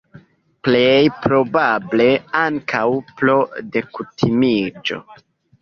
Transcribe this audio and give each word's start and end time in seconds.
Plej 0.67 1.01
probable, 1.25 2.09
ankaŭ 2.41 2.83
pro 3.21 3.37
dekutimiĝo. 3.77 5.03